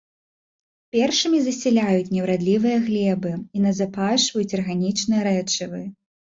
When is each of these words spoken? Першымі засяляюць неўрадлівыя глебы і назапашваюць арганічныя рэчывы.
Першымі 0.95 1.41
засяляюць 1.47 2.11
неўрадлівыя 2.15 2.77
глебы 2.87 3.33
і 3.37 3.57
назапашваюць 3.69 4.49
арганічныя 4.61 5.21
рэчывы. 5.33 5.87